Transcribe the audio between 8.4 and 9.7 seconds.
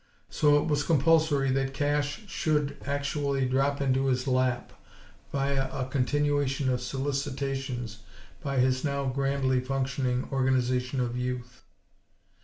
by his now grandly